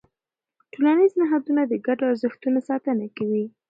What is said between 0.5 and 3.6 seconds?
ټولنیز نهادونه د ګډو ارزښتونو ساتنه کوي.